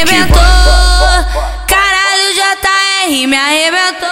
arrebentou. 0.00 0.42
Caralho, 1.66 2.34
JR 2.34 3.26
me 3.26 3.36
arrebentou. 3.36 4.08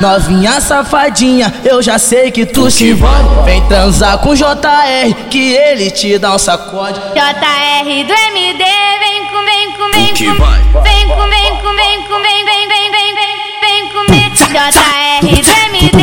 Novinha 0.00 0.60
safadinha, 0.60 1.52
eu 1.64 1.82
já 1.82 1.98
sei 1.98 2.30
que 2.30 2.44
tu 2.44 2.70
se 2.70 2.90
envolve. 2.90 3.44
Vem 3.44 3.66
transar 3.68 4.18
com 4.18 4.34
JR, 4.34 5.14
que 5.30 5.52
ele 5.52 5.90
te 5.90 6.18
dá 6.18 6.34
um 6.34 6.38
sacode. 6.38 7.00
JR 7.14 7.84
do 7.84 8.12
MD, 8.12 8.64
vem 9.00 9.24
com, 9.26 9.44
vem 9.44 9.72
com, 9.72 9.90
vem 9.92 10.08
com. 10.08 10.80
Vem 10.82 11.08
com, 11.08 11.28
vem 11.28 11.56
com, 11.56 11.76
vem 11.76 12.02
com, 12.02 12.22
vem, 12.22 12.44
vem, 12.44 12.68
vem, 12.68 12.90
vem, 12.90 13.14
vem, 13.14 13.34
vem 13.60 13.88
comer. 13.92 14.30
JR 14.30 15.20
do 15.22 15.52
MD, 15.76 15.93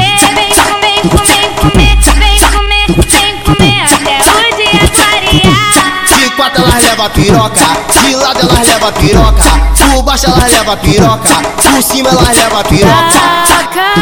leva 7.01 7.09
piroca, 7.13 7.65
de 8.03 8.15
lado 8.15 8.39
elas 8.41 8.67
leva 8.67 8.91
piroca, 8.91 9.43
por 9.91 10.03
baixo 10.03 10.27
elas 10.27 10.51
leva 10.51 10.77
piroca, 10.77 11.41
por 11.55 11.81
cima 11.81 12.09
elas 12.09 12.37
leva 12.37 12.63
piroca. 12.63 13.19
Taca 13.47 13.93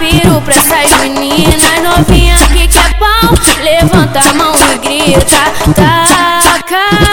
piru 0.00 0.40
pra 0.42 0.54
essas 0.56 0.98
meninas 1.00 1.82
novinhas 1.82 2.42
que 2.48 2.66
quer 2.66 2.98
pau. 2.98 3.32
Levanta 3.62 4.18
a 4.18 4.34
mão 4.34 4.54
e 4.74 4.78
grita. 4.78 5.72
Taca 5.72 7.07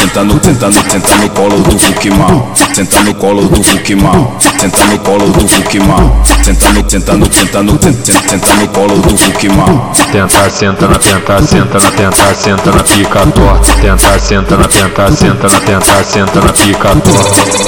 Senta 0.00 0.24
no, 0.24 0.40
senta 0.42 0.66
no, 0.70 0.80
senta 0.88 1.14
no 1.16 1.28
colo 1.34 1.56
do 1.60 1.76
Hulk 1.76 2.06
mal. 2.16 2.50
Senta 2.74 3.02
no 3.02 3.14
colo 3.16 3.42
do 3.42 3.60
Hulk 3.60 3.90
mal. 4.00 4.34
Senta 4.58 4.84
no 4.86 4.98
colo 5.00 5.26
do 5.26 5.40
Hulk 5.40 5.74
mal. 5.84 6.10
Senta 6.42 6.72
no, 6.72 6.88
senta 6.88 7.16
no, 7.18 7.26
senta 7.30 7.62
no, 7.62 7.78
senta, 7.78 8.54
no 8.54 8.66
colo 8.68 8.94
do 8.96 9.10
Hulk 9.10 9.44
mal. 9.54 9.92
Tenta, 10.10 10.48
senta 10.48 10.86
na 10.88 10.98
tenta, 10.98 11.42
senta 11.46 11.78
na 11.78 11.90
tenta, 11.90 12.34
senta 12.34 12.70
na 12.70 12.82
pica 12.82 13.26
torta. 13.26 13.72
Tenta, 13.82 14.18
senta 14.18 14.56
na 14.56 14.66
tenta, 14.66 15.12
senta 15.14 15.48
na 15.48 15.60
tenta, 15.60 16.02
senta 16.02 16.40
na 16.40 16.50
pica 16.50 16.96
torta. 16.96 17.60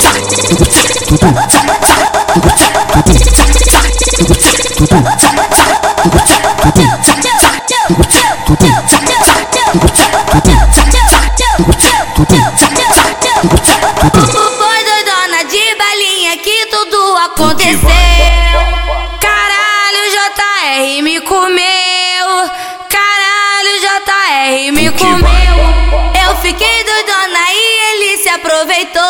Aproveitou. 28.53 29.03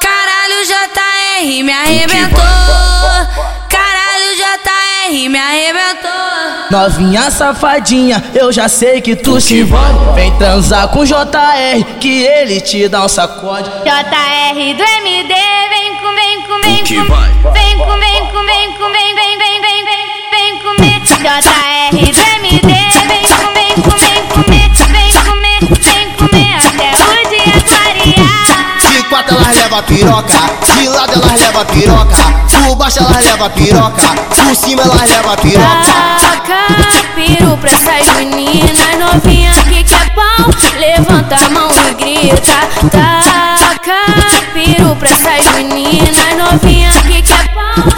Caralho, 0.00 0.64
JR 0.64 1.62
me 1.62 1.72
arrebentou. 1.72 2.40
Caralho, 3.68 4.34
JR 4.36 5.28
me 5.28 5.38
arrebentou. 5.38 6.10
Novinha 6.70 7.30
safadinha, 7.30 8.24
eu 8.34 8.50
já 8.50 8.68
sei 8.68 9.02
que 9.02 9.14
tu 9.14 9.38
se 9.40 9.60
envolve. 9.60 10.14
Vem 10.14 10.36
transar 10.38 10.88
com 10.88 11.04
JR, 11.04 11.84
que 12.00 12.22
ele 12.22 12.60
te 12.62 12.88
dá 12.88 13.04
um 13.04 13.08
sacode. 13.08 13.68
JR 13.84 14.54
do 14.74 14.82
MD, 14.82 15.34
vem 15.68 15.94
com, 15.96 16.14
vem 16.14 16.42
com, 16.42 16.60
vem 16.62 16.78
com. 16.78 17.50
Vem 17.52 17.78
com, 17.78 17.98
vem 17.98 18.26
com, 18.26 18.46
vem 18.46 18.72
com, 18.72 18.90
vem, 18.90 18.93
leva 29.74 29.82
piroca, 29.86 30.38
de 30.76 30.88
lado 30.88 31.12
elas 31.14 31.40
leva 31.40 31.64
piroca, 31.64 32.16
por 32.48 32.76
baixo 32.76 33.00
elas 33.00 33.24
leva 33.24 33.50
piroca, 33.50 34.14
por 34.28 34.54
cima 34.54 34.82
elas 34.82 35.10
leva 35.10 35.36
piroca. 35.36 36.16
Taca 36.20 36.66
piru 37.16 37.56
pra 37.58 37.70
essas 37.72 38.14
meninas 38.16 38.98
novinhas 38.98 39.58
que 39.64 39.82
quer 39.82 40.14
pau. 40.14 40.48
Levanta 40.78 41.34
a 41.34 41.50
mão 41.50 41.70
e 41.90 41.94
grita. 41.94 42.88
Taca 42.88 44.33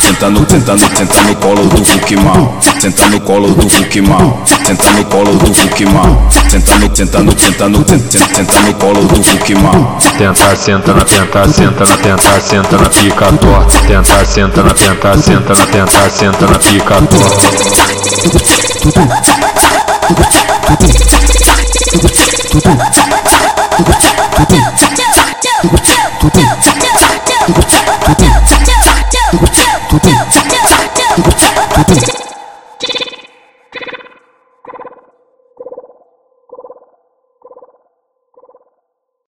Senta 0.06 0.30
no, 0.30 0.46
senta 0.48 0.72
no, 0.72 0.78
senta 0.94 1.20
no 1.22 1.34
colo 1.40 1.62
do 1.66 1.78
Hulk 1.78 2.12
mal. 2.22 2.56
Senta 2.78 3.08
no 3.08 3.20
colo 3.22 3.48
do 3.48 3.66
mal. 4.02 4.40
Senta 4.64 4.90
no 4.92 5.04
colo 5.08 5.32
do 5.32 5.50
mal. 5.90 6.16
Senta 6.48 6.78
no, 6.78 6.94
senta 6.94 7.22
no, 7.24 7.32
senta 7.36 7.68
no, 7.68 7.84
senta, 7.84 8.60
no 8.60 8.72
colo 8.74 9.00
do 9.00 9.16
Hulk 9.16 9.50
mal. 9.60 9.98
Tenta, 10.16 10.54
senta 10.54 10.92
na 10.94 11.04
tenta, 11.04 11.48
senta 11.52 11.84
na 11.84 11.96
tenta, 11.96 12.40
senta 12.40 12.76
na 12.76 12.88
pica 12.88 13.32
torta. 13.32 13.78
Tenta, 13.88 14.24
senta 14.24 14.62
na 14.62 14.72
tenta, 14.72 15.18
senta 15.20 15.54
na 15.54 15.66
tenta, 15.66 16.08
senta 16.08 16.46
na 16.46 16.56
pica 16.56 17.02
torta. 17.02 17.46